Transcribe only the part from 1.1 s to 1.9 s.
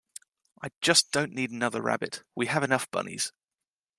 don't need another